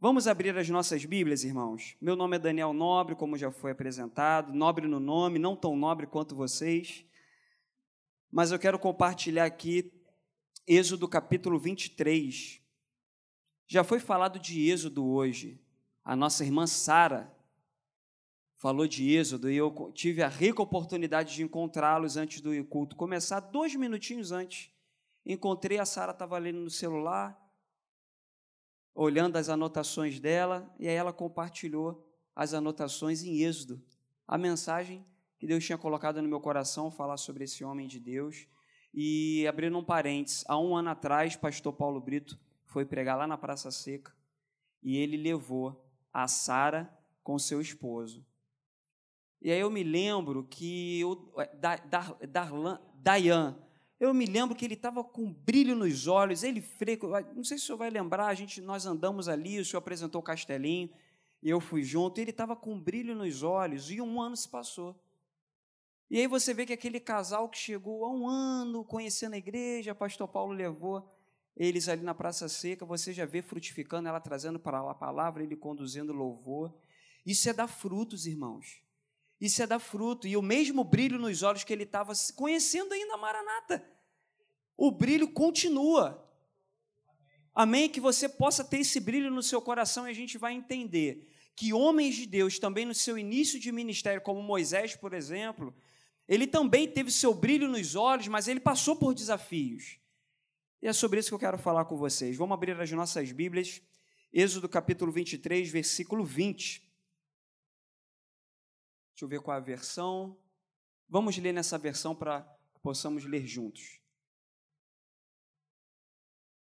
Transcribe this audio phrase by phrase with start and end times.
[0.00, 1.96] Vamos abrir as nossas Bíblias, irmãos.
[2.00, 6.06] Meu nome é Daniel Nobre, como já foi apresentado, nobre no nome, não tão nobre
[6.06, 7.04] quanto vocês.
[8.30, 9.92] Mas eu quero compartilhar aqui
[10.64, 12.62] Êxodo capítulo 23.
[13.66, 15.60] Já foi falado de Êxodo hoje.
[16.04, 17.36] A nossa irmã Sara
[18.56, 23.40] falou de Êxodo e eu tive a rica oportunidade de encontrá-los antes do culto começar,
[23.40, 24.70] dois minutinhos antes.
[25.26, 27.47] Encontrei, a Sara estava lendo no celular,
[29.00, 33.80] olhando as anotações dela, e aí ela compartilhou as anotações em Êxodo,
[34.26, 35.06] a mensagem
[35.38, 38.48] que Deus tinha colocado no meu coração falar sobre esse homem de Deus.
[38.92, 43.38] E abrindo um parênteses, há um ano atrás, pastor Paulo Brito foi pregar lá na
[43.38, 44.12] Praça Seca
[44.82, 46.92] e ele levou a Sara
[47.22, 48.26] com seu esposo.
[49.40, 51.14] E aí eu me lembro que o
[51.54, 53.56] Dar, Dar, Darlan, Dayan,
[54.00, 57.64] eu me lembro que ele estava com brilho nos olhos, ele freco, não sei se
[57.64, 60.90] o senhor vai lembrar, a gente, nós andamos ali, o senhor apresentou o castelinho,
[61.42, 65.00] e eu fui junto, ele estava com brilho nos olhos, e um ano se passou.
[66.10, 69.94] E aí você vê que aquele casal que chegou há um ano conhecendo a igreja,
[69.94, 71.14] pastor Paulo levou
[71.56, 75.56] eles ali na Praça Seca, você já vê frutificando, ela trazendo para a palavra, ele
[75.56, 76.72] conduzindo louvor.
[77.26, 78.80] Isso é dar frutos, irmãos.
[79.40, 80.26] Isso é dar fruto.
[80.26, 83.97] E o mesmo brilho nos olhos que ele estava conhecendo ainda a Maranata.
[84.78, 86.24] O brilho continua.
[87.52, 87.88] Amém?
[87.90, 91.72] Que você possa ter esse brilho no seu coração e a gente vai entender que
[91.72, 95.74] homens de Deus, também no seu início de ministério, como Moisés, por exemplo,
[96.28, 99.98] ele também teve seu brilho nos olhos, mas ele passou por desafios.
[100.80, 102.36] E é sobre isso que eu quero falar com vocês.
[102.36, 103.82] Vamos abrir as nossas Bíblias,
[104.32, 106.80] Êxodo capítulo 23, versículo 20.
[109.10, 110.38] Deixa eu ver qual é a versão.
[111.08, 113.98] Vamos ler nessa versão para que possamos ler juntos.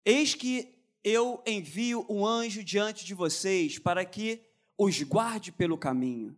[0.06, 0.74] Eis que
[1.04, 4.42] eu envio um anjo diante de vocês para que
[4.78, 6.36] os guarde pelo caminho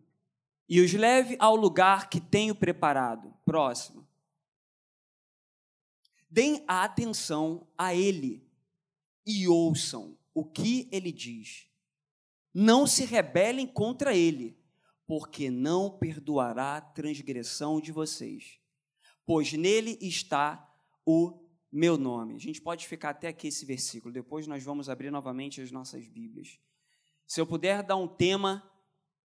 [0.68, 3.34] e os leve ao lugar que tenho preparado.
[3.46, 4.08] Próximo.
[6.30, 8.44] Deem atenção a ele
[9.26, 11.68] e ouçam o que ele diz.
[12.54, 14.58] Não se rebelem contra ele
[15.08, 18.60] porque não perdoará a transgressão de vocês,
[19.26, 20.74] pois nele está
[21.06, 21.45] o
[21.76, 22.36] meu nome.
[22.36, 26.08] A gente pode ficar até aqui esse versículo, depois nós vamos abrir novamente as nossas
[26.08, 26.58] Bíblias.
[27.28, 28.64] Se eu puder dar um tema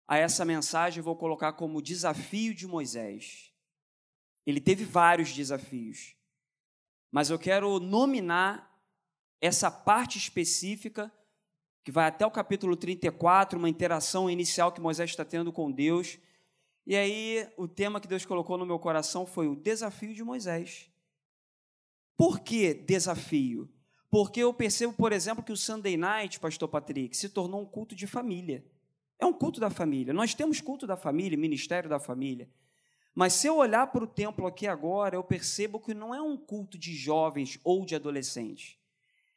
[0.08, 3.54] a essa mensagem, vou colocar como desafio de Moisés.
[4.44, 6.16] Ele teve vários desafios,
[7.12, 8.76] mas eu quero nominar
[9.40, 11.14] essa parte específica
[11.84, 16.18] que vai até o capítulo 34, uma interação inicial que Moisés está tendo com Deus.
[16.88, 20.91] E aí, o tema que Deus colocou no meu coração foi o desafio de Moisés.
[22.22, 23.68] Por que desafio?
[24.08, 27.96] Porque eu percebo, por exemplo, que o Sunday Night, Pastor Patrick, se tornou um culto
[27.96, 28.64] de família.
[29.18, 30.14] É um culto da família.
[30.14, 32.48] Nós temos culto da família, ministério da família.
[33.16, 36.38] Mas se eu olhar para o templo aqui agora, eu percebo que não é um
[36.38, 38.78] culto de jovens ou de adolescentes.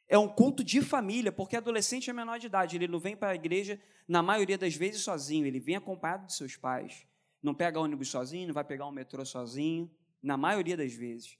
[0.07, 3.31] É um culto de família, porque adolescente é menor de idade, ele não vem para
[3.31, 7.07] a igreja, na maioria das vezes, sozinho, ele vem acompanhado de seus pais.
[7.41, 9.89] Não pega ônibus sozinho, não vai pegar um metrô sozinho,
[10.21, 11.35] na maioria das vezes.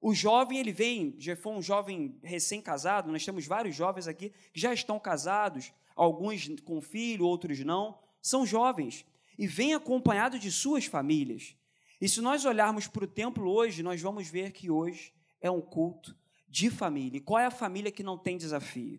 [0.00, 4.60] O jovem, ele vem, já foi um jovem recém-casado, nós temos vários jovens aqui que
[4.60, 9.04] já estão casados, alguns com filho, outros não, são jovens,
[9.38, 11.54] e vem acompanhado de suas famílias.
[12.00, 15.60] E se nós olharmos para o templo hoje, nós vamos ver que hoje é um
[15.60, 16.16] culto
[16.48, 17.18] de família.
[17.18, 18.98] E qual é a família que não tem desafio?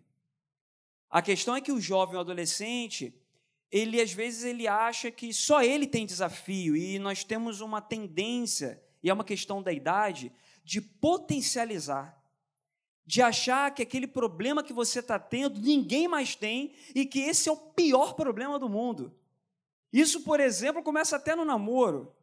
[1.10, 3.12] A questão é que o jovem, o adolescente,
[3.70, 8.80] ele às vezes ele acha que só ele tem desafio e nós temos uma tendência,
[9.02, 10.32] e é uma questão da idade,
[10.64, 12.20] de potencializar,
[13.04, 17.48] de achar que aquele problema que você está tendo ninguém mais tem e que esse
[17.48, 19.14] é o pior problema do mundo.
[19.92, 22.14] Isso, por exemplo, começa até no namoro.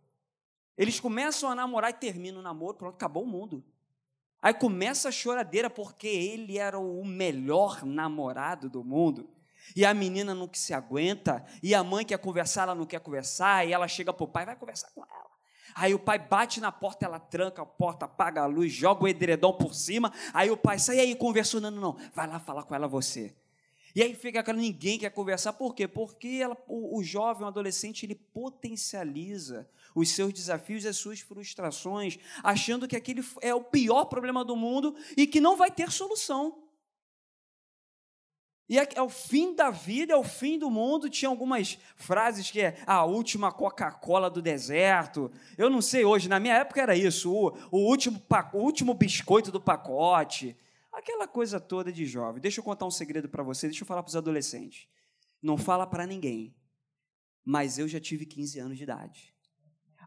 [0.78, 3.64] Eles começam a namorar e terminam o namoro, pronto, acabou o mundo.
[4.42, 9.30] Aí começa a choradeira porque ele era o melhor namorado do mundo.
[9.76, 13.68] E a menina não se aguenta, e a mãe quer conversar, ela não quer conversar,
[13.68, 15.19] e ela chega para o pai, vai conversar com ela.
[15.76, 19.08] Aí o pai bate na porta, ela tranca a porta, apaga a luz, joga o
[19.08, 20.12] edredom por cima.
[20.34, 23.36] Aí o pai sai aí conversando, não, não, vai lá falar com ela você.
[23.96, 25.88] E aí fica aquela ninguém quer conversar, por quê?
[25.88, 31.20] Porque ela, o, o jovem, o adolescente, ele potencializa os seus desafios e as suas
[31.20, 35.92] frustrações, achando que aquele é o pior problema do mundo e que não vai ter
[35.92, 36.69] solução.
[38.70, 41.10] E é, é o fim da vida, é o fim do mundo.
[41.10, 45.32] Tinha algumas frases que é a última Coca-Cola do deserto.
[45.58, 48.22] Eu não sei hoje, na minha época era isso, o, o, último,
[48.54, 50.56] o último biscoito do pacote.
[50.94, 52.40] Aquela coisa toda de jovem.
[52.40, 54.88] Deixa eu contar um segredo para você, deixa eu falar para os adolescentes.
[55.42, 56.56] Não fala para ninguém,
[57.44, 59.34] mas eu já tive 15 anos de idade.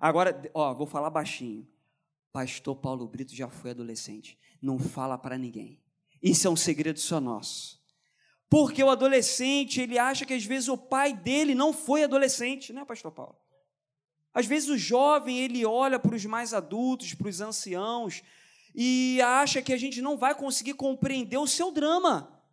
[0.00, 1.67] Agora, ó, vou falar baixinho.
[2.32, 4.38] Pastor Paulo Brito já foi adolescente.
[4.61, 5.82] Não fala para ninguém.
[6.23, 7.81] Isso é um segredo só nosso.
[8.52, 12.84] Porque o adolescente, ele acha que às vezes o pai dele não foi adolescente, né,
[12.84, 13.34] pastor Paulo?
[14.34, 18.22] Às vezes o jovem, ele olha para os mais adultos, para os anciãos,
[18.75, 22.44] e acha que a gente não vai conseguir compreender o seu drama,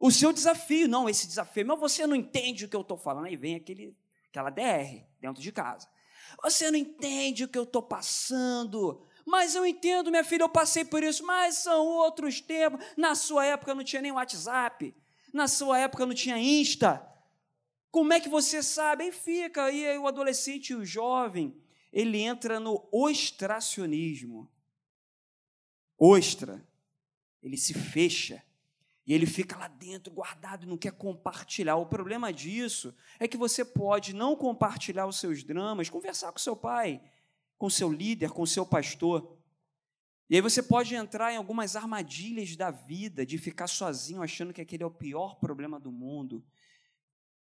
[0.00, 0.88] o seu desafio.
[0.88, 3.26] Não, esse desafio, mas você não entende o que eu estou falando.
[3.26, 3.94] Aí vem aquele,
[4.30, 5.86] aquela DR dentro de casa.
[6.42, 9.06] Você não entende o que eu estou passando.
[9.26, 12.82] Mas eu entendo, minha filha, eu passei por isso, mas são outros tempos.
[12.96, 15.03] Na sua época não tinha nem WhatsApp.
[15.34, 17.04] Na sua época não tinha Insta.
[17.90, 19.02] Como é que você sabe?
[19.02, 21.60] Aí fica, aí o adolescente e o jovem,
[21.92, 24.48] ele entra no ostracionismo.
[25.98, 26.64] Ostra.
[27.42, 28.44] Ele se fecha.
[29.04, 31.74] E ele fica lá dentro, guardado, e não quer compartilhar.
[31.76, 36.54] O problema disso é que você pode não compartilhar os seus dramas, conversar com seu
[36.54, 37.02] pai,
[37.58, 39.36] com seu líder, com seu pastor.
[40.28, 44.60] E aí você pode entrar em algumas armadilhas da vida, de ficar sozinho achando que
[44.60, 46.44] aquele é o pior problema do mundo.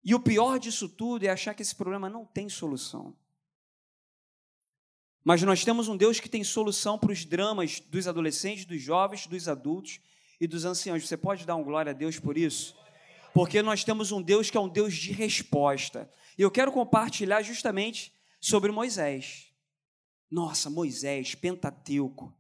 [0.04, 3.16] E o pior disso tudo é achar que esse problema não tem solução.
[5.24, 9.28] Mas nós temos um Deus que tem solução para os dramas dos adolescentes, dos jovens,
[9.28, 10.00] dos adultos
[10.40, 11.06] e dos anciãos.
[11.06, 12.76] Você pode dar um glória a Deus por isso?
[13.34, 16.10] Porque nós temos um Deus que é um Deus de resposta.
[16.38, 19.52] E eu quero compartilhar justamente sobre Moisés.
[20.32, 22.34] Nossa, Moisés, Pentateuco,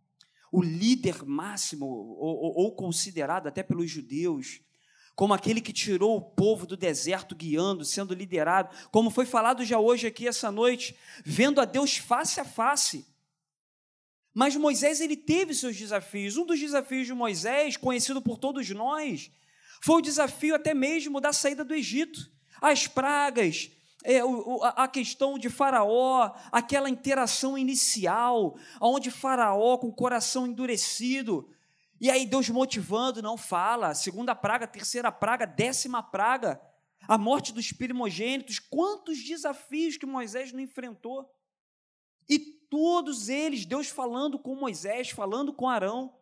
[0.52, 4.62] o líder máximo, ou, ou, considerado até pelos judeus,
[5.16, 9.80] como aquele que tirou o povo do deserto guiando, sendo liderado, como foi falado já
[9.80, 10.96] hoje aqui essa noite,
[11.26, 13.06] vendo a Deus face a face.
[14.34, 16.38] Mas Moisés ele teve seus desafios.
[16.38, 19.32] Um dos desafios de Moisés, conhecido por todos nós,
[19.82, 22.32] foi o desafio até mesmo da saída do Egito.
[22.62, 23.72] As pragas,
[24.08, 24.22] é,
[24.76, 31.50] a questão de Faraó, aquela interação inicial, onde Faraó, com o coração endurecido,
[32.00, 33.94] e aí Deus motivando, não fala.
[33.94, 36.62] Segunda praga, terceira praga, décima praga.
[37.08, 38.60] A morte dos primogênitos.
[38.60, 41.30] Quantos desafios que Moisés não enfrentou.
[42.30, 46.14] E todos eles, Deus falando com Moisés, falando com Arão.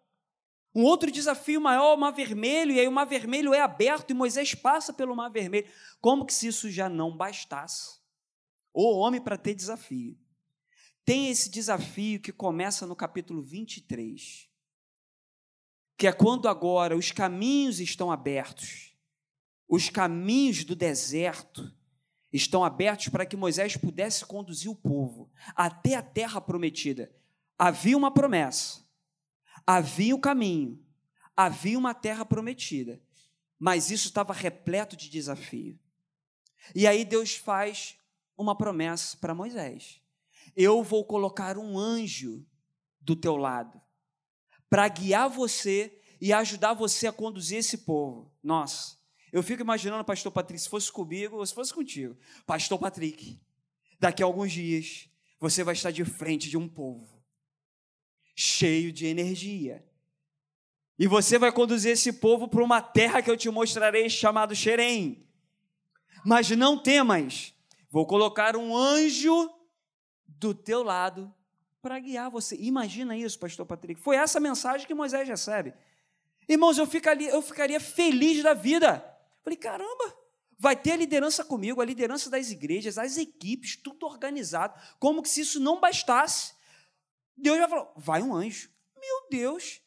[0.76, 4.14] Um outro desafio maior, o Mar Vermelho, e aí o Mar Vermelho é aberto e
[4.14, 5.68] Moisés passa pelo Mar Vermelho.
[6.02, 8.00] Como que se isso já não bastasse?
[8.74, 10.18] O homem para ter desafio.
[11.06, 14.50] Tem esse desafio que começa no capítulo 23
[15.98, 18.94] que é quando agora os caminhos estão abertos,
[19.68, 21.74] os caminhos do deserto
[22.32, 27.12] estão abertos para que Moisés pudesse conduzir o povo até a terra prometida.
[27.58, 28.85] Havia uma promessa,
[29.66, 30.84] havia o caminho,
[31.36, 33.02] havia uma terra prometida,
[33.58, 35.80] mas isso estava repleto de desafio.
[36.74, 37.98] E aí Deus faz
[38.38, 40.02] uma promessa para Moisés:
[40.56, 42.46] Eu vou colocar um anjo
[43.00, 43.82] do teu lado
[44.70, 48.32] para guiar você e ajudar você a conduzir esse povo.
[48.42, 48.98] Nossa,
[49.32, 52.18] eu fico imaginando, pastor Patrick, se fosse comigo ou se fosse contigo.
[52.46, 53.40] Pastor Patrick,
[54.00, 55.10] daqui a alguns dias
[55.40, 57.15] você vai estar de frente de um povo
[58.36, 59.84] cheio de energia.
[61.00, 65.26] E você vai conduzir esse povo para uma terra que eu te mostrarei chamado Xerém.
[66.26, 67.54] Mas não temas,
[67.90, 69.50] vou colocar um anjo
[70.28, 71.34] do teu lado
[71.82, 72.56] para guiar você.
[72.60, 74.02] Imagina isso, pastor Patrick.
[74.02, 75.74] Foi essa mensagem que Moisés recebe.
[76.50, 79.06] Irmãos, eu ficaria, eu ficaria feliz da vida.
[79.44, 80.18] Falei, caramba,
[80.58, 85.30] vai ter a liderança comigo, a liderança das igrejas, as equipes, tudo organizado, como que
[85.30, 86.55] se isso não bastasse.
[87.38, 88.70] Deus já falou: vai um anjo.
[89.00, 89.82] Meu Deus,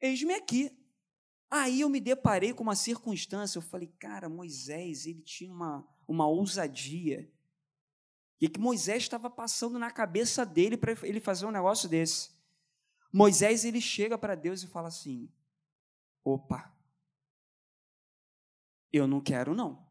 [0.00, 0.76] eis-me aqui.
[1.50, 6.26] Aí eu me deparei com uma circunstância, eu falei, cara, Moisés, ele tinha uma, uma
[6.26, 7.30] ousadia
[8.44, 12.30] e que Moisés estava passando na cabeça dele para ele fazer um negócio desse.
[13.10, 15.32] Moisés ele chega para Deus e fala assim:
[16.22, 16.70] opa,
[18.92, 19.86] eu não quero não.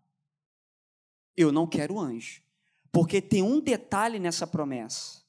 [1.35, 2.43] Eu não quero anjo.
[2.91, 5.22] Porque tem um detalhe nessa promessa.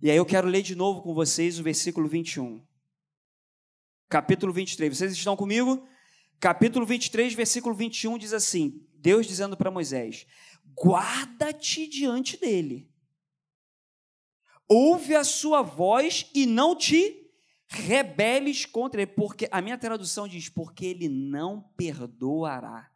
[0.00, 2.62] E aí eu quero ler de novo com vocês o versículo 21.
[4.08, 4.96] Capítulo 23.
[4.96, 5.86] Vocês estão comigo?
[6.38, 10.26] Capítulo 23, versículo 21 diz assim: Deus dizendo para Moisés:
[10.78, 12.90] guarda-te diante dele.
[14.68, 17.30] Ouve a sua voz e não te
[17.66, 22.90] rebeles contra ele, porque a minha tradução diz porque ele não perdoará.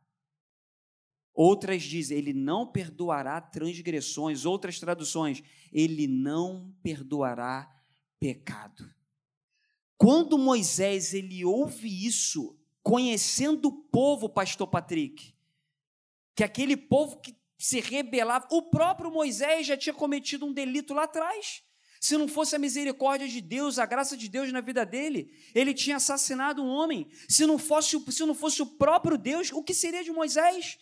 [1.34, 4.44] Outras dizem, ele não perdoará transgressões.
[4.44, 7.70] Outras traduções, ele não perdoará
[8.18, 8.88] pecado.
[9.96, 15.34] Quando Moisés ele ouve isso, conhecendo o povo, pastor Patrick,
[16.34, 21.04] que aquele povo que se rebelava, o próprio Moisés já tinha cometido um delito lá
[21.04, 21.62] atrás.
[22.00, 25.74] Se não fosse a misericórdia de Deus, a graça de Deus na vida dele, ele
[25.74, 27.10] tinha assassinado um homem.
[27.28, 30.78] Se não fosse, se não fosse o próprio Deus, o que seria de Moisés?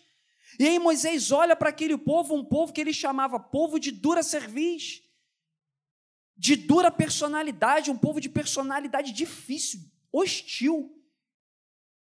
[0.59, 4.23] E aí Moisés olha para aquele povo, um povo que ele chamava povo de dura
[4.23, 5.03] cerviz,
[6.37, 9.81] de dura personalidade, um povo de personalidade difícil,
[10.13, 10.95] hostil.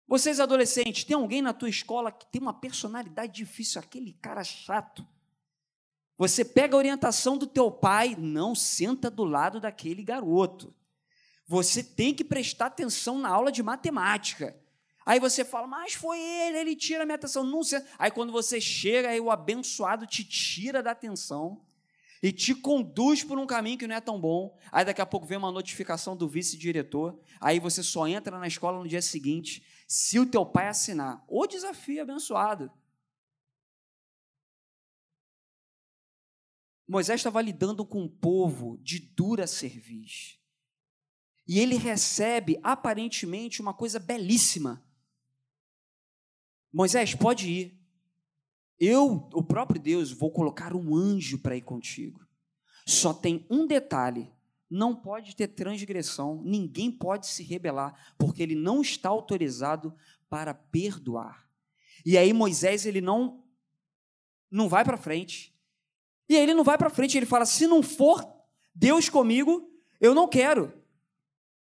[0.07, 5.07] Vocês adolescentes, tem alguém na tua escola que tem uma personalidade difícil, aquele cara chato?
[6.19, 10.75] Você pega a orientação do teu pai, não senta do lado daquele garoto.
[11.47, 14.59] Você tem que prestar atenção na aula de matemática.
[15.09, 17.43] Aí você fala, mas foi ele, ele tira a minha atenção.
[17.43, 17.81] Não sei.
[17.99, 21.65] Aí quando você chega, aí o abençoado te tira da atenção
[22.23, 24.55] e te conduz por um caminho que não é tão bom.
[24.71, 27.19] Aí daqui a pouco vem uma notificação do vice-diretor.
[27.41, 31.25] Aí você só entra na escola no dia seguinte, se o teu pai assinar.
[31.27, 32.71] O desafio abençoado.
[36.87, 40.39] Moisés estava lidando com um povo de dura cerviz.
[41.47, 44.87] E ele recebe, aparentemente, uma coisa belíssima.
[46.73, 47.79] Moisés, pode ir.
[48.79, 52.27] Eu, o próprio Deus, vou colocar um anjo para ir contigo.
[52.87, 54.31] Só tem um detalhe:
[54.71, 59.95] não pode ter transgressão, ninguém pode se rebelar, porque ele não está autorizado
[60.29, 61.49] para perdoar.
[62.05, 63.45] E aí Moisés ele não
[64.51, 65.55] não vai para frente.
[66.29, 68.27] E aí ele não vai para frente, ele fala: se não for
[68.75, 69.71] Deus comigo,
[70.01, 70.73] eu não quero.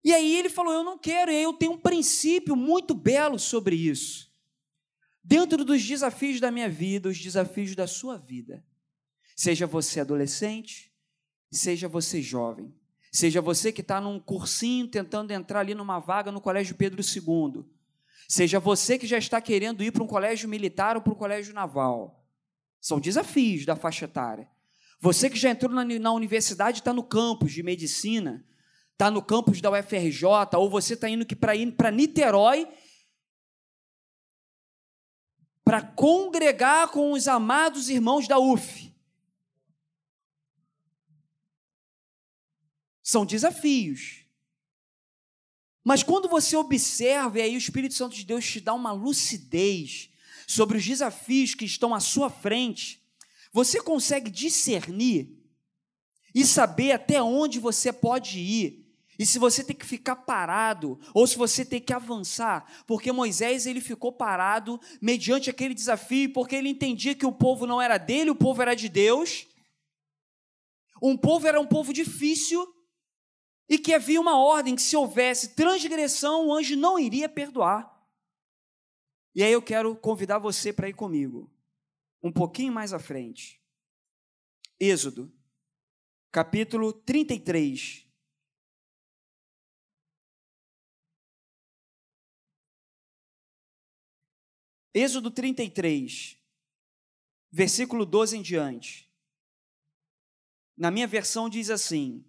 [0.03, 1.31] E aí ele falou: eu não quero.
[1.31, 4.32] E aí eu tenho um princípio muito belo sobre isso.
[5.23, 8.63] Dentro dos desafios da minha vida, os desafios da sua vida,
[9.35, 10.91] seja você adolescente,
[11.49, 12.73] seja você jovem,
[13.09, 17.63] seja você que está num cursinho tentando entrar ali numa vaga no Colégio Pedro II,
[18.27, 21.53] seja você que já está querendo ir para um colégio militar ou para um colégio
[21.53, 22.27] naval,
[22.81, 24.49] são desafios da faixa etária.
[24.99, 28.43] Você que já entrou na, na universidade está no campus de medicina,
[28.91, 30.25] está no campus da UFRJ,
[30.55, 31.25] ou você está indo
[31.77, 32.67] para Niterói
[35.63, 38.93] para congregar com os amados irmãos da UF.
[43.01, 44.23] São desafios.
[45.83, 50.09] Mas quando você observa, e aí o Espírito Santo de Deus te dá uma lucidez
[50.47, 53.03] sobre os desafios que estão à sua frente,
[53.51, 55.37] você consegue discernir
[56.33, 58.82] e saber até onde você pode ir.
[59.17, 63.65] E se você tem que ficar parado ou se você tem que avançar, porque Moisés
[63.65, 68.31] ele ficou parado mediante aquele desafio, porque ele entendia que o povo não era dele,
[68.31, 69.47] o povo era de Deus.
[71.01, 72.65] Um povo era um povo difícil
[73.69, 77.91] e que havia uma ordem que se houvesse transgressão, o anjo não iria perdoar.
[79.35, 81.51] E aí eu quero convidar você para ir comigo,
[82.21, 83.61] um pouquinho mais à frente.
[84.79, 85.33] Êxodo,
[86.31, 88.07] capítulo 33.
[94.93, 96.37] Êxodo 33,
[97.51, 99.09] versículo 12 em diante.
[100.77, 102.23] Na minha versão diz assim: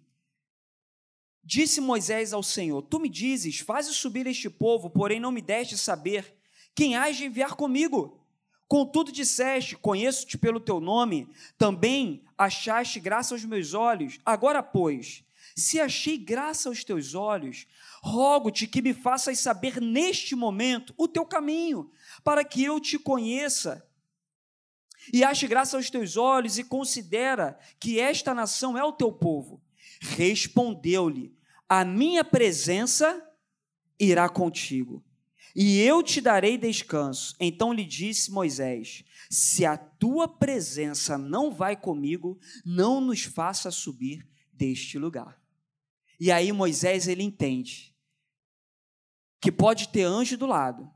[1.43, 5.77] Disse Moisés ao Senhor: Tu me dizes, faze subir este povo, porém não me deste
[5.77, 6.35] saber
[6.73, 8.19] quem hás de enviar comigo?
[8.67, 14.19] Contudo disseste, conheço-te pelo teu nome, também achaste graça aos meus olhos.
[14.25, 15.23] Agora, pois,
[15.55, 17.65] se achei graça aos teus olhos,
[18.03, 21.89] rogo-te que me faças saber neste momento o teu caminho,
[22.23, 23.87] para que eu te conheça.
[25.13, 29.61] E ache graça aos teus olhos e considera que esta nação é o teu povo.
[30.01, 31.33] Respondeu-lhe:
[31.69, 33.23] A minha presença
[33.99, 35.03] irá contigo
[35.55, 37.33] e eu te darei descanso.
[37.39, 44.27] Então lhe disse Moisés: Se a tua presença não vai comigo, não nos faça subir
[44.51, 45.44] deste lugar.
[46.19, 47.95] E aí Moisés ele entende
[49.41, 50.91] que pode ter anjo do lado,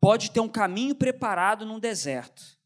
[0.00, 2.58] pode ter um caminho preparado num deserto,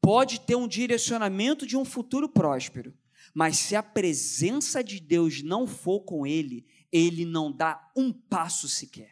[0.00, 2.96] pode ter um direcionamento de um futuro próspero,
[3.34, 8.68] mas se a presença de Deus não for com ele, ele não dá um passo
[8.68, 9.11] sequer.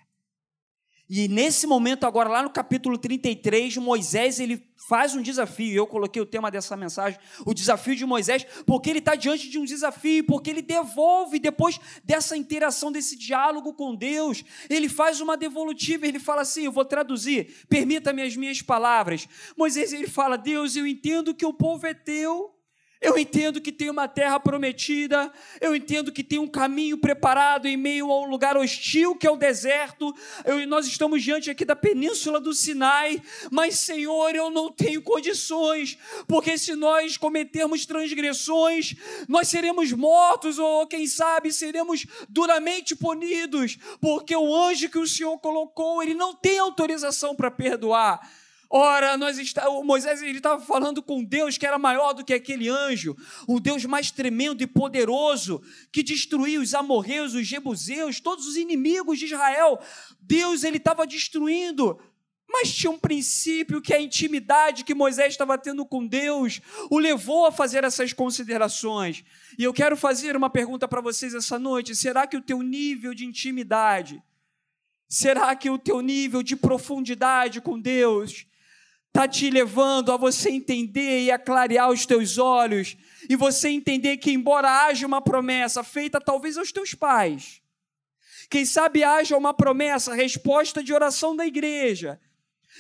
[1.13, 5.75] E nesse momento agora lá no capítulo 33, Moisés ele faz um desafio.
[5.75, 9.59] Eu coloquei o tema dessa mensagem, o desafio de Moisés, porque ele está diante de
[9.59, 15.37] um desafio, porque ele devolve depois dessa interação, desse diálogo com Deus, ele faz uma
[15.37, 16.07] devolutiva.
[16.07, 17.57] Ele fala assim: eu vou traduzir.
[17.69, 19.29] Permita-me as minhas palavras.
[19.57, 22.55] Moisés ele fala: Deus, eu entendo que o povo é teu.
[23.01, 27.75] Eu entendo que tem uma terra prometida, eu entendo que tem um caminho preparado em
[27.75, 30.15] meio a um lugar hostil que é o deserto.
[30.45, 35.97] Eu, nós estamos diante aqui da península do Sinai, mas Senhor, eu não tenho condições,
[36.29, 38.95] porque se nós cometermos transgressões,
[39.27, 45.39] nós seremos mortos ou quem sabe seremos duramente punidos, porque o anjo que o Senhor
[45.39, 48.21] colocou, ele não tem autorização para perdoar.
[48.73, 53.17] Ora, nós está, Moisés estava falando com Deus que era maior do que aquele anjo,
[53.49, 55.61] o Deus mais tremendo e poderoso
[55.91, 59.81] que destruiu os amorreus, os jebuseus, todos os inimigos de Israel.
[60.21, 61.99] Deus ele estava destruindo.
[62.49, 66.61] Mas tinha um princípio que a intimidade que Moisés estava tendo com Deus
[66.91, 69.25] o levou a fazer essas considerações.
[69.59, 73.15] E eu quero fazer uma pergunta para vocês essa noite: será que o teu nível
[73.15, 74.23] de intimidade,
[75.09, 78.47] será que o teu nível de profundidade com Deus
[79.11, 82.97] está te levando a você entender e a clarear os teus olhos,
[83.29, 87.61] e você entender que, embora haja uma promessa feita talvez aos teus pais,
[88.49, 92.21] quem sabe haja uma promessa, resposta de oração da igreja,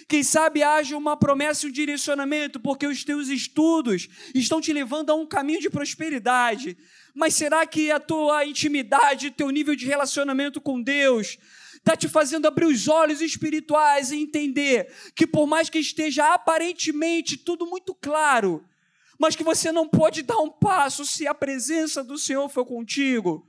[0.09, 5.11] quem sabe haja uma promessa e um direcionamento, porque os teus estudos estão te levando
[5.11, 6.77] a um caminho de prosperidade.
[7.15, 11.39] Mas será que a tua intimidade, teu nível de relacionamento com Deus
[11.81, 17.37] está te fazendo abrir os olhos espirituais e entender que, por mais que esteja aparentemente
[17.37, 18.65] tudo muito claro,
[19.19, 23.47] mas que você não pode dar um passo se a presença do Senhor for contigo.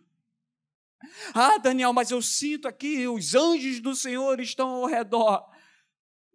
[1.33, 5.45] Ah, Daniel, mas eu sinto aqui os anjos do Senhor estão ao redor.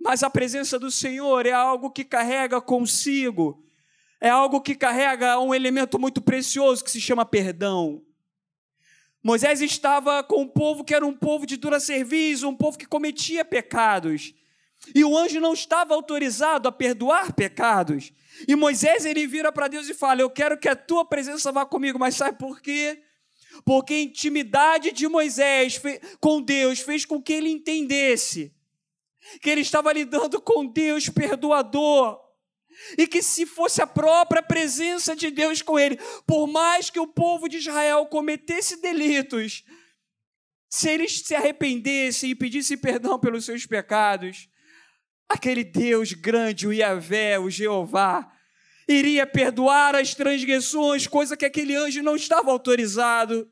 [0.01, 3.65] Mas a presença do Senhor é algo que carrega consigo,
[4.21, 8.03] é algo que carrega um elemento muito precioso que se chama perdão.
[9.23, 12.87] Moisés estava com um povo que era um povo de dura serviço, um povo que
[12.87, 14.35] cometia pecados.
[14.95, 18.13] E o anjo não estava autorizado a perdoar pecados.
[18.47, 21.67] E Moisés ele vira para Deus e fala: Eu quero que a tua presença vá
[21.67, 23.03] comigo, mas sabe por quê?
[23.65, 25.81] Porque a intimidade de Moisés
[26.21, 28.55] com Deus fez com que ele entendesse
[29.41, 32.21] que ele estava lidando com Deus perdoador,
[32.97, 37.07] e que se fosse a própria presença de Deus com ele, por mais que o
[37.07, 39.65] povo de Israel cometesse delitos,
[40.69, 44.49] se eles se arrependessem e pedissem perdão pelos seus pecados,
[45.29, 48.31] aquele Deus grande, o Yahvé, o Jeová,
[48.89, 53.51] iria perdoar as transgressões, coisa que aquele anjo não estava autorizado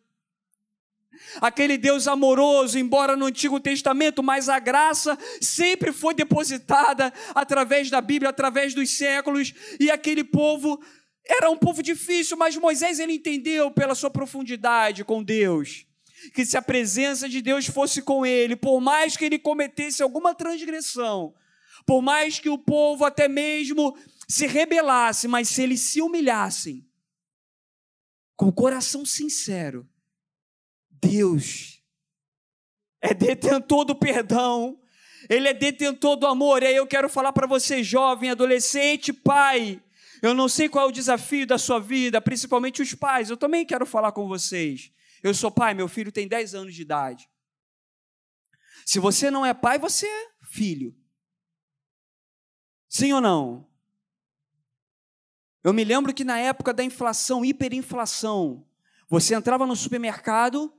[1.41, 8.01] aquele Deus amoroso, embora no Antigo Testamento, mas a graça sempre foi depositada através da
[8.01, 10.81] Bíblia, através dos séculos, e aquele povo
[11.27, 15.87] era um povo difícil, mas Moisés ele entendeu pela sua profundidade com Deus,
[16.35, 20.35] que se a presença de Deus fosse com ele, por mais que ele cometesse alguma
[20.35, 21.35] transgressão,
[21.87, 23.97] por mais que o povo até mesmo
[24.29, 26.87] se rebelasse, mas se eles se humilhassem,
[28.37, 29.89] com o coração sincero,
[31.01, 31.83] Deus
[33.01, 34.81] é detentor do perdão,
[35.29, 36.63] Ele é detentor do amor.
[36.63, 39.83] E aí eu quero falar para você, jovem, adolescente, pai.
[40.23, 43.29] Eu não sei qual é o desafio da sua vida, principalmente os pais.
[43.29, 44.91] Eu também quero falar com vocês.
[45.23, 47.29] Eu sou pai, meu filho tem 10 anos de idade.
[48.87, 50.95] Se você não é pai, você é filho.
[52.89, 53.69] Sim ou não?
[55.63, 58.67] Eu me lembro que na época da inflação, hiperinflação,
[59.09, 60.73] você entrava no supermercado,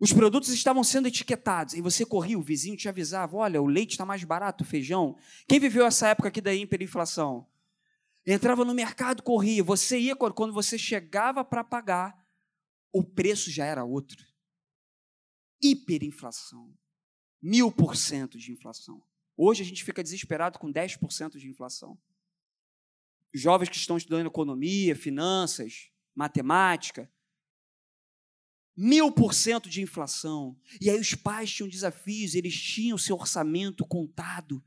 [0.00, 3.92] os produtos estavam sendo etiquetados e você corria, o vizinho te avisava: olha, o leite
[3.92, 5.16] está mais barato, o feijão.
[5.48, 7.46] Quem viveu essa época aqui da hiperinflação?
[8.24, 9.64] Entrava no mercado, corria.
[9.64, 12.24] Você ia, quando você chegava para pagar,
[12.92, 14.24] o preço já era outro.
[15.60, 16.72] Hiperinflação.
[17.40, 19.02] Mil por cento de inflação.
[19.36, 21.98] Hoje a gente fica desesperado com 10% de inflação.
[23.32, 27.10] Jovens que estão estudando economia, finanças, matemática,
[28.80, 30.56] mil por cento de inflação.
[30.80, 34.62] E aí os pais tinham desafios, eles tinham seu orçamento contado.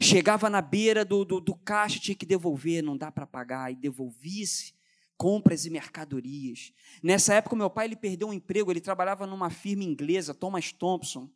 [0.00, 3.74] Chegava na beira do, do, do caixa, tinha que devolver, não dá para pagar, e
[3.74, 4.72] devolvisse
[5.16, 6.72] compras e mercadorias.
[7.02, 11.30] Nessa época, meu pai ele perdeu um emprego, ele trabalhava numa firma inglesa, Thomas Thompson,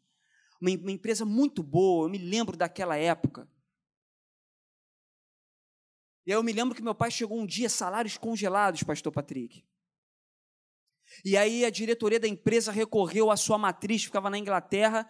[0.60, 3.48] uma, uma empresa muito boa, eu me lembro daquela época.
[6.26, 9.64] E aí eu me lembro que meu pai chegou um dia, salários congelados, pastor Patrick.
[11.24, 15.08] E aí a diretoria da empresa recorreu à sua matriz, ficava na Inglaterra,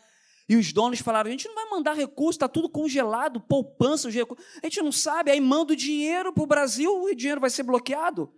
[0.48, 4.14] e os donos falaram: a gente não vai mandar recurso, está tudo congelado, poupança, os
[4.14, 4.44] recursos.
[4.62, 7.62] A gente não sabe, aí manda o dinheiro para o Brasil, o dinheiro vai ser
[7.62, 8.32] bloqueado.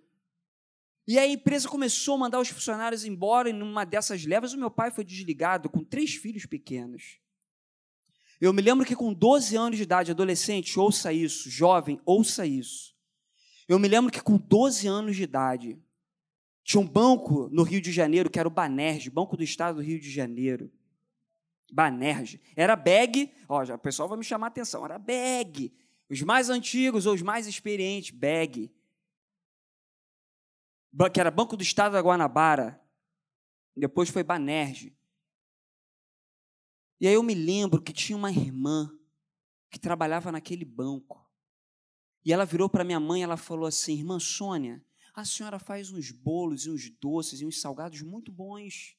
[1.07, 4.59] E aí a empresa começou a mandar os funcionários embora, e numa dessas levas, o
[4.59, 7.19] meu pai foi desligado com três filhos pequenos.
[8.41, 12.95] Eu me lembro que com 12 anos de idade, adolescente, ouça isso, jovem, ouça isso.
[13.69, 15.79] Eu me lembro que com 12 anos de idade,
[16.63, 19.83] tinha um banco no Rio de Janeiro, que era o Banerj, Banco do Estado do
[19.83, 20.71] Rio de Janeiro.
[21.73, 22.41] Banerj.
[22.57, 25.73] Era bag, ó, já, o pessoal vai me chamar a atenção, era bag.
[26.09, 28.71] Os mais antigos ou os mais experientes, bag.
[31.13, 32.81] Que era Banco do Estado da Guanabara.
[33.77, 34.93] Depois foi Banerj.
[37.01, 38.93] E aí eu me lembro que tinha uma irmã
[39.71, 41.25] que trabalhava naquele banco.
[42.25, 44.85] E ela virou para minha mãe e ela falou assim: Irmã Sônia,
[45.21, 48.97] a senhora faz uns bolos e uns doces e uns salgados muito bons.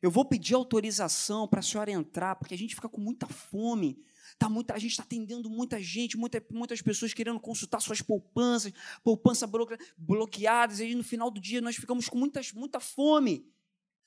[0.00, 4.00] Eu vou pedir autorização para a senhora entrar, porque a gente fica com muita fome.
[4.38, 8.72] Tá muita, a gente está atendendo muita gente, muita, muitas pessoas querendo consultar suas poupanças,
[9.02, 9.50] poupanças
[9.96, 13.50] bloqueadas, e aí no final do dia nós ficamos com muitas, muita fome.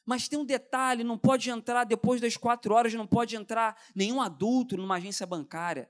[0.05, 4.21] Mas tem um detalhe: não pode entrar depois das quatro horas, não pode entrar nenhum
[4.21, 5.89] adulto numa agência bancária.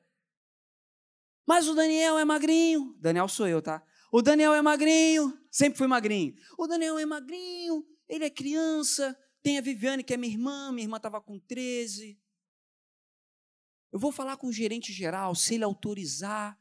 [1.46, 2.96] Mas o Daniel é magrinho.
[3.00, 3.84] Daniel sou eu, tá?
[4.12, 6.36] O Daniel é magrinho, sempre fui magrinho.
[6.58, 9.18] O Daniel é magrinho, ele é criança.
[9.42, 12.20] Tem a Viviane, que é minha irmã, minha irmã estava com 13.
[13.92, 16.60] Eu vou falar com o gerente geral, se ele autorizar,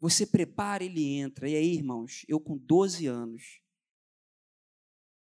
[0.00, 1.48] você prepara, ele entra.
[1.48, 3.60] E aí, irmãos, eu com 12 anos,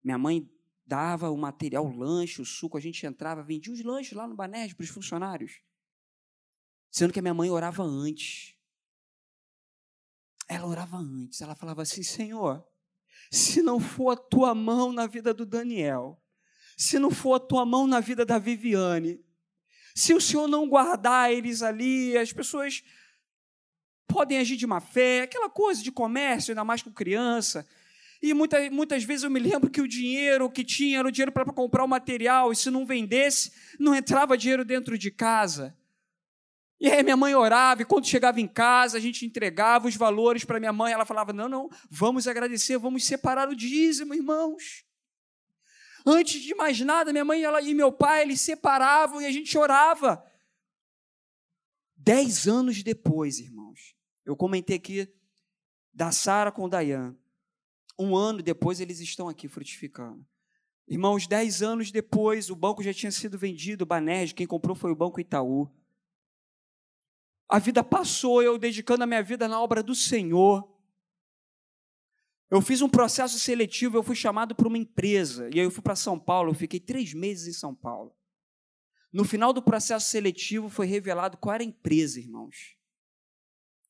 [0.04, 0.50] minha mãe
[0.86, 4.36] dava o material, o lanche, o suco, a gente entrava, vendia os lanches lá no
[4.36, 5.62] Banerj para os funcionários.
[6.90, 8.57] Sendo que a minha mãe orava antes.
[10.48, 12.66] Ela orava antes, ela falava assim: Senhor,
[13.32, 16.22] se não for a tua mão na vida do Daniel,
[16.78, 19.20] se não for a tua mão na vida da Viviane,
[19.96, 22.84] se o Senhor não guardar eles ali, as pessoas
[24.08, 27.68] podem agir de má fé, aquela coisa de comércio, ainda mais com criança.
[28.22, 31.46] E muitas, vezes eu me lembro que o dinheiro que tinha era o dinheiro para
[31.52, 35.76] comprar o material, e se não vendesse, não entrava dinheiro dentro de casa.
[36.80, 40.46] E aí minha mãe orava, e quando chegava em casa, a gente entregava os valores
[40.46, 44.86] para minha mãe, ela falava: "Não, não, vamos agradecer, vamos separar o dízimo, irmãos".
[46.06, 49.58] Antes de mais nada, minha mãe ela, e meu pai, eles separavam e a gente
[49.58, 50.24] orava.
[51.98, 55.14] Dez anos depois, irmãos, eu comentei aqui
[55.94, 57.18] da Sara com o Dayan.
[58.00, 60.26] Um ano depois, eles estão aqui frutificando.
[60.88, 64.92] Irmãos, dez anos depois, o banco já tinha sido vendido, o Banerj, quem comprou foi
[64.92, 65.70] o Banco Itaú.
[67.50, 70.70] A vida passou, eu dedicando a minha vida na obra do Senhor.
[72.50, 75.82] Eu fiz um processo seletivo, eu fui chamado para uma empresa, e aí eu fui
[75.82, 78.16] para São Paulo, eu fiquei três meses em São Paulo.
[79.12, 82.78] No final do processo seletivo foi revelado qual era a empresa, irmãos.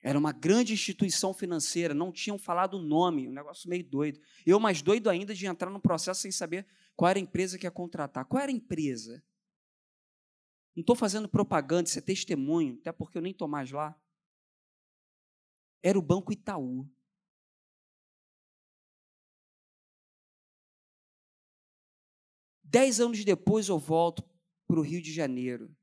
[0.01, 4.19] Era uma grande instituição financeira, não tinham falado o nome, um negócio meio doido.
[4.45, 6.65] Eu mais doido ainda de entrar no processo sem saber
[6.95, 8.25] qual era a empresa que ia contratar.
[8.25, 9.23] Qual era a empresa?
[10.77, 13.99] Não estou fazendo propaganda, isso é testemunho, até porque eu nem estou mais lá.
[15.81, 16.87] Era o Banco Itaú.
[22.63, 24.23] Dez anos depois eu volto
[24.67, 25.75] para o Rio de Janeiro.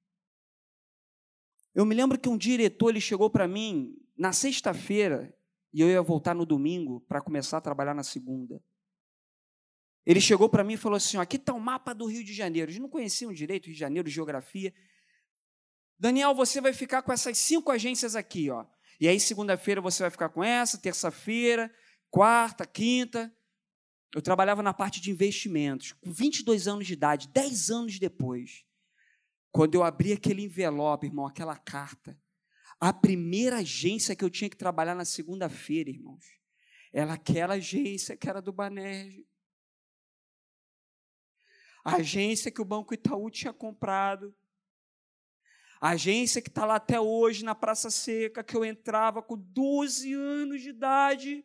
[1.75, 5.37] Eu me lembro que um diretor ele chegou para mim na sexta-feira
[5.73, 8.63] e eu ia voltar no domingo para começar a trabalhar na segunda.
[10.07, 12.33] Ele chegou para mim e falou assim: ó, aqui está o mapa do Rio de
[12.33, 12.71] Janeiro.
[12.71, 14.73] Eles não conheciam direito Rio de Janeiro, geografia.
[15.99, 18.67] Daniel, você vai ficar com essas cinco agências aqui, ó.
[19.01, 21.73] E aí, segunda-feira você vai ficar com essa, terça-feira,
[22.11, 23.35] quarta, quinta.
[24.15, 28.65] Eu trabalhava na parte de investimentos, com 22 anos de idade, 10 anos depois.
[29.51, 32.19] Quando eu abri aquele envelope, irmão, aquela carta,
[32.79, 36.25] a primeira agência que eu tinha que trabalhar na segunda-feira, irmãos,
[36.93, 39.25] era aquela agência que era do Banerj.
[41.85, 44.35] A agência que o Banco Itaú tinha comprado.
[45.81, 50.15] A agência que está lá até hoje, na Praça Seca, que eu entrava com 12
[50.15, 51.45] anos de idade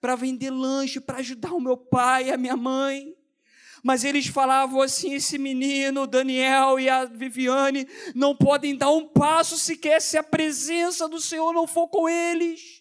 [0.00, 3.16] para vender lanche, para ajudar o meu pai e a minha mãe.
[3.82, 9.58] Mas eles falavam assim: esse menino, Daniel e a Viviane, não podem dar um passo
[9.58, 12.79] sequer se a presença do Senhor não for com eles.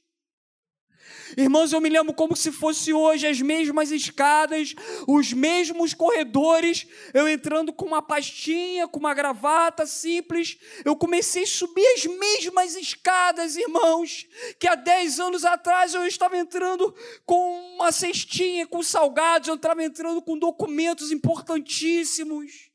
[1.37, 4.73] Irmãos, eu me lembro como se fosse hoje as mesmas escadas,
[5.07, 11.47] os mesmos corredores, eu entrando com uma pastinha, com uma gravata simples, eu comecei a
[11.47, 14.27] subir as mesmas escadas, irmãos,
[14.59, 16.93] que há 10 anos atrás eu estava entrando
[17.25, 22.69] com uma cestinha, com salgados, eu estava entrando com documentos importantíssimos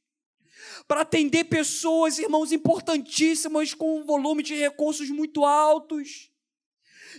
[0.86, 6.33] para atender pessoas, irmãos, importantíssimas, com um volume de recursos muito altos.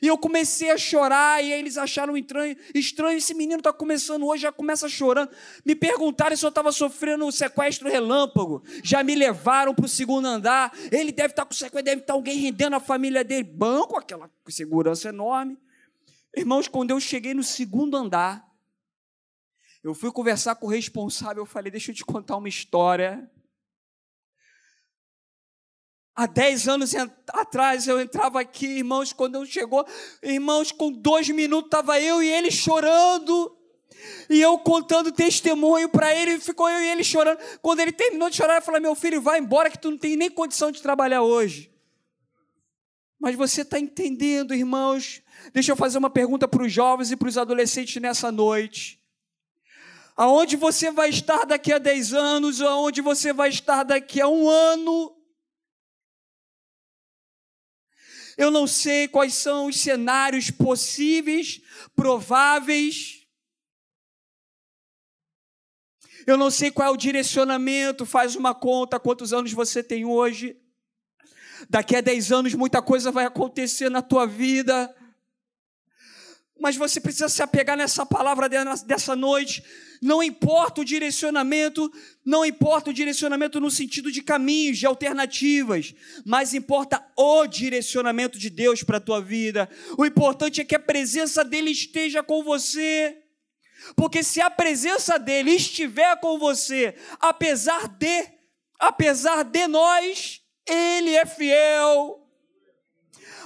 [0.01, 4.43] E eu comecei a chorar, e eles acharam estranho, estranho esse menino está começando hoje,
[4.43, 5.29] já começa chorando.
[5.63, 8.63] Me perguntaram se eu estava sofrendo um sequestro relâmpago.
[8.83, 10.71] Já me levaram para o segundo andar.
[10.91, 13.43] Ele deve estar tá com sequestro, deve estar tá alguém rendendo a família dele.
[13.43, 15.57] Banco, aquela segurança enorme.
[16.35, 18.45] Irmãos, quando eu cheguei no segundo andar,
[19.81, 23.29] eu fui conversar com o responsável, eu falei, deixa eu te contar uma história.
[26.15, 26.93] Há dez anos
[27.27, 29.85] atrás eu entrava aqui, irmãos, quando eu chegou,
[30.23, 33.53] irmãos, com dois minutos estava eu e ele chorando.
[34.29, 37.39] E eu contando testemunho para ele, ficou eu e ele chorando.
[37.61, 40.15] Quando ele terminou de chorar, eu falei: Meu filho, vai embora que tu não tem
[40.15, 41.71] nem condição de trabalhar hoje.
[43.19, 45.21] Mas você está entendendo, irmãos?
[45.53, 49.01] Deixa eu fazer uma pergunta para os jovens e para os adolescentes nessa noite.
[50.15, 54.47] Aonde você vai estar daqui a 10 anos, aonde você vai estar daqui a um
[54.47, 55.14] ano?
[58.37, 61.61] Eu não sei quais são os cenários possíveis,
[61.95, 63.25] prováveis.
[66.27, 70.57] Eu não sei qual é o direcionamento, faz uma conta, quantos anos você tem hoje.
[71.69, 74.93] Daqui a 10 anos muita coisa vai acontecer na tua vida.
[76.65, 78.49] Mas você precisa se apegar nessa palavra
[78.87, 79.63] dessa noite.
[80.01, 81.93] Não importa o direcionamento,
[82.25, 85.93] não importa o direcionamento no sentido de caminhos, de alternativas,
[86.25, 89.69] mas importa o direcionamento de Deus para a tua vida.
[89.95, 93.15] O importante é que a presença dele esteja com você.
[93.95, 98.27] Porque se a presença dele estiver com você, apesar de,
[98.79, 102.24] apesar de nós, ele é fiel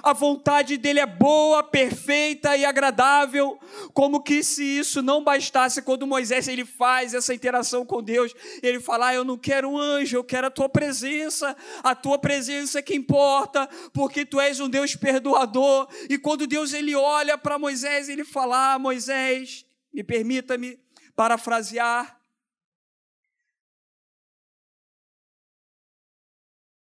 [0.03, 3.59] a vontade dele é boa, perfeita e agradável,
[3.93, 8.79] como que se isso não bastasse, quando Moisés ele faz essa interação com Deus, ele
[8.79, 12.79] fala: ah, Eu não quero um anjo, eu quero a tua presença, a tua presença
[12.79, 15.87] é que importa, porque tu és um Deus perdoador.
[16.09, 20.79] E quando Deus ele olha para Moisés, ele fala: ah, Moisés, me permita-me
[21.15, 22.19] parafrasear.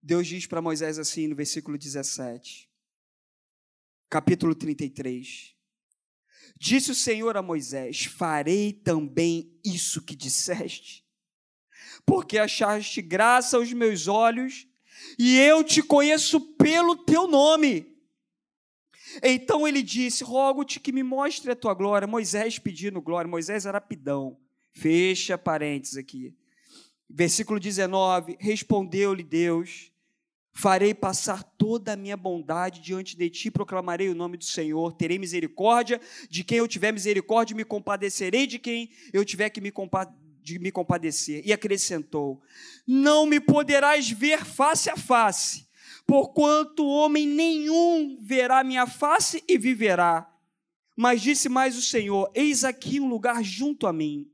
[0.01, 2.69] Deus diz para Moisés assim no versículo 17:
[4.13, 5.55] capítulo 33.
[6.55, 11.03] Disse o Senhor a Moisés: Farei também isso que disseste,
[12.05, 14.67] porque achaste graça aos meus olhos,
[15.17, 17.91] e eu te conheço pelo teu nome.
[19.23, 22.07] Então ele disse: Rogo-te que me mostre a tua glória.
[22.07, 24.37] Moisés pedindo glória, Moisés era pidão.
[24.71, 26.35] Fecha parênteses aqui.
[27.09, 29.91] Versículo 19: Respondeu-lhe Deus:
[30.55, 35.17] Farei passar toda a minha bondade diante de ti, proclamarei o nome do Senhor, terei
[35.17, 40.13] misericórdia de quem eu tiver misericórdia, me compadecerei de quem eu tiver que me, compa
[40.59, 41.41] me compadecer.
[41.43, 42.39] E acrescentou:
[42.85, 45.65] Não me poderás ver face a face,
[46.05, 50.29] porquanto homem nenhum verá minha face e viverá.
[50.95, 54.29] Mas disse mais o Senhor: Eis aqui um lugar junto a mim,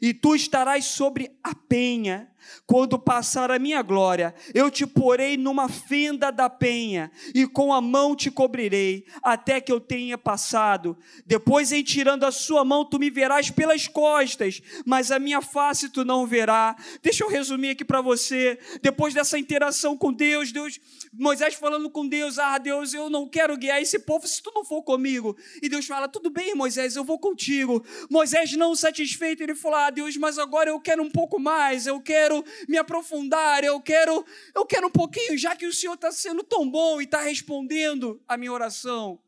[0.00, 2.31] e tu estarás sobre a penha
[2.66, 7.80] quando passar a minha glória, eu te porei numa fenda da penha, e com a
[7.80, 10.96] mão te cobrirei, até que eu tenha passado.
[11.26, 15.88] Depois, em tirando a sua mão, tu me verás pelas costas, mas a minha face
[15.88, 16.76] tu não verá.
[17.02, 18.58] Deixa eu resumir aqui para você.
[18.80, 20.80] Depois dessa interação com Deus, Deus,
[21.12, 24.64] Moisés falando com Deus: Ah, Deus, eu não quero guiar esse povo se tu não
[24.64, 25.36] for comigo.
[25.62, 27.84] E Deus fala: Tudo bem, Moisés, eu vou contigo.
[28.10, 32.00] Moisés, não satisfeito, ele falou: Ah, Deus, mas agora eu quero um pouco mais, eu
[32.00, 36.10] quero quero me aprofundar, eu quero, eu quero um pouquinho, já que o Senhor está
[36.10, 39.20] sendo tão bom e está respondendo a minha oração.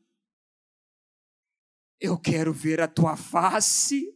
[2.00, 4.12] Eu quero ver a tua face.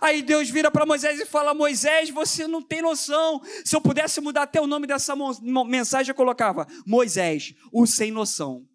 [0.00, 3.42] Aí Deus vira para Moisés e fala: Moisés, você não tem noção.
[3.64, 5.14] Se eu pudesse mudar até o nome dessa
[5.66, 8.66] mensagem, eu colocava: Moisés, o sem noção.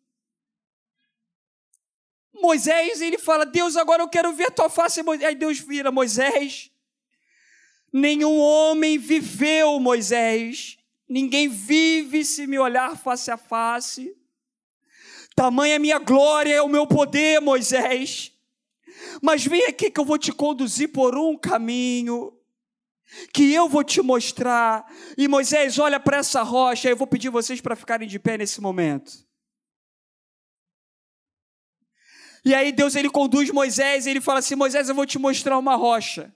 [2.34, 5.02] Moisés, ele fala: Deus, agora eu quero ver a tua face.
[5.26, 6.72] Aí Deus vira: Moisés,
[7.92, 10.78] Nenhum homem viveu, Moisés.
[11.08, 14.16] Ninguém vive se me olhar face a face.
[15.36, 18.32] Tamanha minha glória, é o meu poder, Moisés.
[19.22, 22.34] Mas vem aqui que eu vou te conduzir por um caminho
[23.34, 24.86] que eu vou te mostrar.
[25.18, 26.90] E Moisés, olha para essa rocha.
[26.90, 29.28] Eu vou pedir vocês para ficarem de pé nesse momento.
[32.46, 35.58] E aí Deus ele conduz Moisés, e ele fala assim: Moisés, eu vou te mostrar
[35.58, 36.34] uma rocha.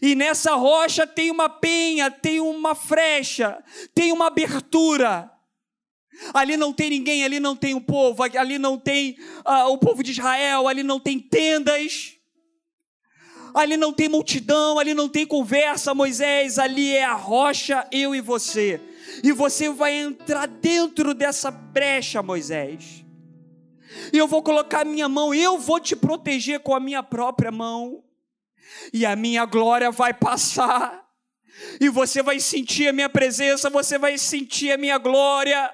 [0.00, 3.62] E nessa rocha tem uma penha, tem uma frecha,
[3.94, 5.30] tem uma abertura.
[6.32, 9.16] Ali não tem ninguém, ali não tem o povo, ali não tem
[9.46, 12.12] uh, o povo de Israel, ali não tem tendas,
[13.52, 18.20] ali não tem multidão, ali não tem conversa, Moisés, ali é a rocha, eu e
[18.20, 18.80] você.
[19.24, 23.04] E você vai entrar dentro dessa brecha, Moisés.
[24.12, 27.50] E eu vou colocar a minha mão, eu vou te proteger com a minha própria
[27.50, 28.03] mão.
[28.92, 31.04] E a minha glória vai passar.
[31.80, 35.72] E você vai sentir a minha presença, você vai sentir a minha glória.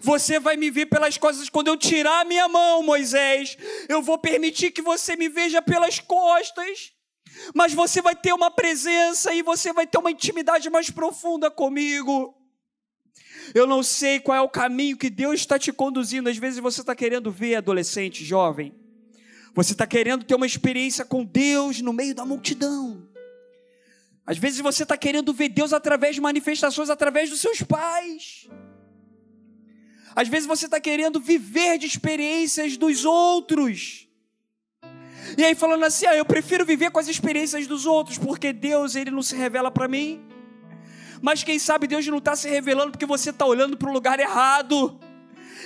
[0.00, 3.56] Você vai me ver pelas costas quando eu tirar a minha mão, Moisés.
[3.88, 6.92] Eu vou permitir que você me veja pelas costas.
[7.54, 12.34] Mas você vai ter uma presença e você vai ter uma intimidade mais profunda comigo.
[13.54, 16.28] Eu não sei qual é o caminho que Deus está te conduzindo.
[16.28, 18.74] Às vezes você está querendo ver, adolescente, jovem.
[19.56, 23.08] Você está querendo ter uma experiência com Deus no meio da multidão.
[24.26, 28.46] Às vezes você está querendo ver Deus através de manifestações, através dos seus pais.
[30.14, 34.06] Às vezes você está querendo viver de experiências dos outros.
[35.38, 38.94] E aí falando assim, ah, eu prefiro viver com as experiências dos outros, porque Deus
[38.94, 40.22] ele não se revela para mim.
[41.22, 44.20] Mas quem sabe Deus não está se revelando porque você está olhando para o lugar
[44.20, 45.00] errado.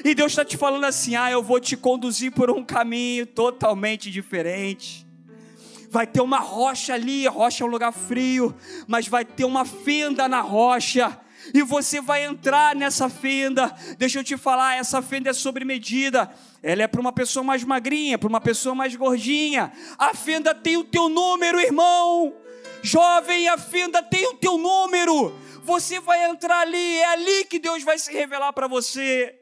[0.05, 4.11] E Deus está te falando assim: ah, eu vou te conduzir por um caminho totalmente
[4.11, 5.07] diferente.
[5.91, 8.55] Vai ter uma rocha ali, rocha é um lugar frio,
[8.87, 11.19] mas vai ter uma fenda na rocha
[11.53, 13.75] e você vai entrar nessa fenda.
[13.99, 16.33] Deixa eu te falar, essa fenda é sobre medida.
[16.63, 19.73] Ela é para uma pessoa mais magrinha, para uma pessoa mais gordinha.
[19.99, 22.35] A fenda tem o teu número, irmão.
[22.83, 25.35] Jovem, a fenda tem o teu número.
[25.65, 29.39] Você vai entrar ali, é ali que Deus vai se revelar para você.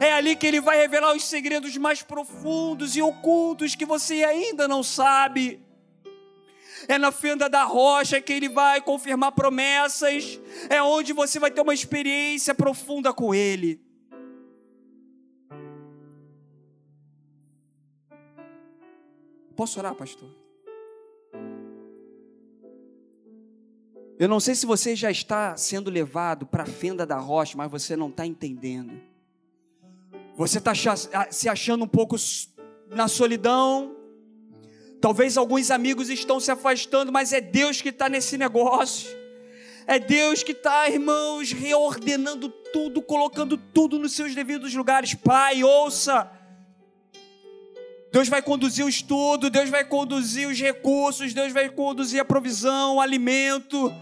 [0.00, 4.66] É ali que Ele vai revelar os segredos mais profundos e ocultos que você ainda
[4.66, 5.60] não sabe
[6.88, 11.60] é na fenda da rocha que Ele vai confirmar promessas, é onde você vai ter
[11.60, 13.80] uma experiência profunda com Ele.
[19.54, 20.28] Posso orar, pastor?
[24.18, 27.70] Eu não sei se você já está sendo levado para a fenda da rocha, mas
[27.70, 29.11] você não está entendendo.
[30.42, 30.72] Você está
[31.30, 32.16] se achando um pouco
[32.90, 33.96] na solidão,
[35.00, 39.10] Talvez alguns amigos estão se afastando, mas é Deus que está nesse negócio.
[39.84, 45.12] É Deus que está, irmãos, reordenando tudo, colocando tudo nos seus devidos lugares.
[45.12, 46.30] Pai, ouça.
[48.12, 52.94] Deus vai conduzir o estudo, Deus vai conduzir os recursos, Deus vai conduzir a provisão,
[52.94, 53.92] o alimento.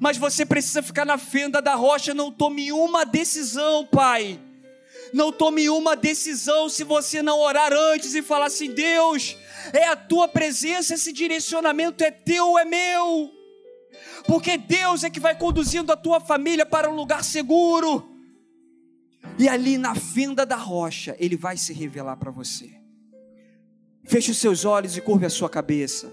[0.00, 4.40] Mas você precisa ficar na fenda da rocha, não tome uma decisão, Pai.
[5.12, 9.36] Não tome uma decisão se você não orar antes e falar assim: Deus,
[9.72, 13.30] é a tua presença, esse direcionamento é teu, é meu.
[14.26, 18.08] Porque Deus é que vai conduzindo a tua família para um lugar seguro.
[19.38, 22.70] E ali na fenda da rocha, Ele vai se revelar para você.
[24.04, 26.12] Feche os seus olhos e curve a sua cabeça.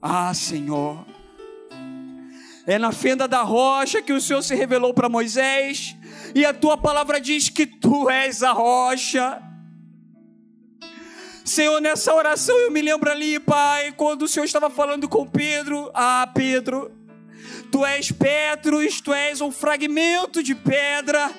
[0.00, 1.06] Ah, Senhor.
[2.66, 5.96] É na fenda da rocha que o Senhor se revelou para Moisés,
[6.34, 9.42] e a tua palavra diz que tu és a rocha.
[11.44, 15.90] Senhor, nessa oração eu me lembro ali, Pai, quando o Senhor estava falando com Pedro.
[15.92, 16.92] Ah, Pedro,
[17.70, 21.32] tu és Petros, tu és um fragmento de pedra,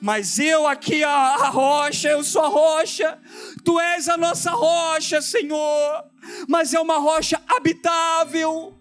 [0.00, 3.18] mas eu aqui, a, a rocha, eu sou a rocha,
[3.64, 6.04] tu és a nossa rocha, Senhor,
[6.48, 8.75] mas é uma rocha habitável,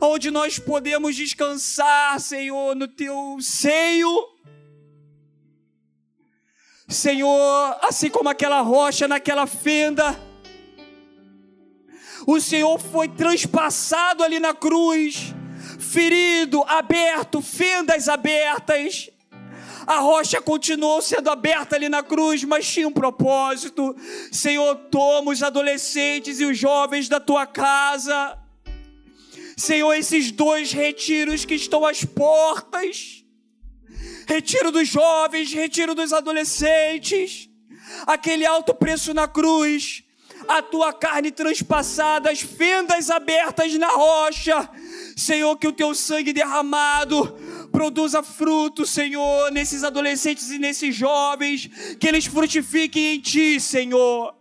[0.00, 4.34] onde nós podemos descansar, Senhor, no teu seio
[6.88, 10.18] Senhor, assim como aquela rocha naquela fenda,
[12.26, 15.34] o Senhor foi transpassado ali na cruz,
[15.78, 19.10] ferido, aberto, fendas abertas.
[19.86, 23.94] A rocha continuou sendo aberta ali na cruz, mas tinha um propósito.
[24.32, 28.38] Senhor, toma os adolescentes e os jovens da tua casa.
[29.56, 33.24] Senhor, esses dois retiros que estão às portas
[34.26, 37.48] retiro dos jovens, retiro dos adolescentes,
[38.06, 40.02] aquele alto preço na cruz,
[40.48, 44.68] a tua carne transpassada, as fendas abertas na rocha.
[45.16, 47.38] Senhor, que o teu sangue derramado
[47.70, 54.34] produza fruto, Senhor, nesses adolescentes e nesses jovens, que eles frutifiquem em ti, Senhor.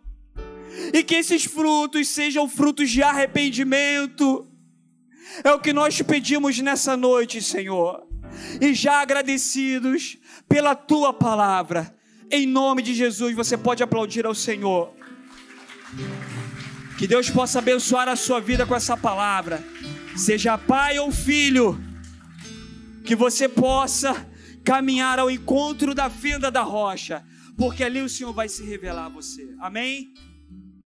[0.93, 4.47] E que esses frutos sejam frutos de arrependimento.
[5.43, 8.05] É o que nós te pedimos nessa noite, Senhor
[8.59, 10.17] e já agradecidos
[10.47, 11.95] pela tua palavra.
[12.31, 14.93] Em nome de Jesus, você pode aplaudir ao Senhor.
[16.97, 19.63] Que Deus possa abençoar a sua vida com essa palavra,
[20.15, 21.79] seja pai ou filho,
[23.05, 24.27] que você possa
[24.63, 27.23] caminhar ao encontro da fenda da rocha,
[27.57, 29.53] porque ali o Senhor vai se revelar a você.
[29.59, 30.13] Amém?